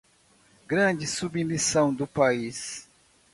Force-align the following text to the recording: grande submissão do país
grande 0.67 1.05
submissão 1.05 1.93
do 1.93 2.07
país 2.07 2.89